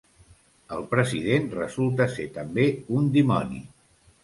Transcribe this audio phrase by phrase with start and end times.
[0.77, 2.67] El president resulta ser també
[3.01, 3.63] un dimoni.